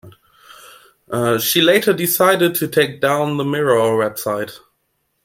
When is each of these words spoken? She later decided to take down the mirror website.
She 1.41 1.61
later 1.61 1.93
decided 1.93 2.55
to 2.55 2.67
take 2.67 3.01
down 3.01 3.37
the 3.37 3.45
mirror 3.45 3.75
website. 4.03 4.57